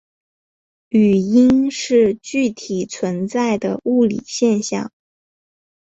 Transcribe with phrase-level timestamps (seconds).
[0.89, 4.91] 语音是具体存在的物理现象。